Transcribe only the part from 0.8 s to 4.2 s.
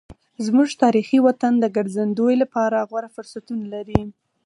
تاریخي وطن د ګرځندوی لپاره غوره فرصتونه لري.